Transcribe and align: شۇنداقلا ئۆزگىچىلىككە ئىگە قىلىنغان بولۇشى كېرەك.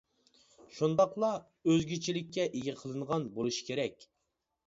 شۇنداقلا 0.77 1.29
ئۆزگىچىلىككە 1.73 2.47
ئىگە 2.59 2.75
قىلىنغان 2.79 3.27
بولۇشى 3.35 3.67
كېرەك. 3.71 4.09